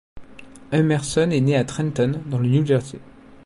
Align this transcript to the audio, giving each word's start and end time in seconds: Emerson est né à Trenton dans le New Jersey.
Emerson 0.71 1.29
est 1.31 1.41
né 1.41 1.55
à 1.55 1.63
Trenton 1.63 2.23
dans 2.25 2.39
le 2.39 2.49
New 2.49 2.65
Jersey. 2.65 2.97